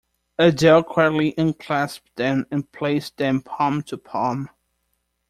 [0.39, 4.49] Adele quietly unclasped them and placed them palm to palm.